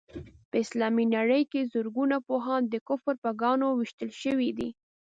[0.49, 4.69] په اسلامي نړۍ کې زرګونه پوهان د کفر په ګاڼو ويشتل شوي دي.